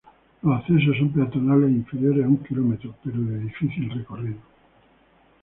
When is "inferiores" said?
1.73-2.25